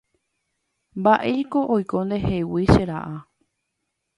Mba'éiko 0.99 1.59
oiko 1.73 1.97
ndehegui 2.05 2.63
che 2.73 2.83
ra'a. 2.89 3.15